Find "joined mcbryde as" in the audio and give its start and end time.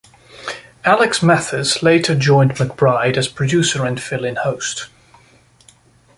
2.15-3.27